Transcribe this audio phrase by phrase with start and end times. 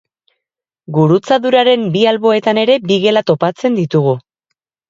[0.95, 4.19] Gurutzaduraren bi alboetan ere bi gela topatzen ditugu.